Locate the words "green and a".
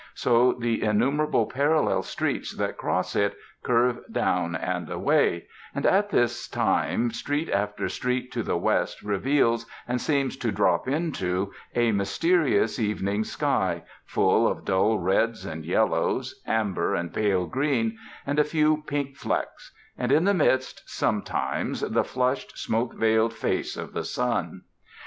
17.45-18.43